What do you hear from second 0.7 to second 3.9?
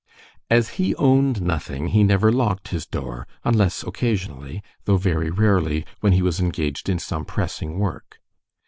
he owned nothing, he never locked his door, unless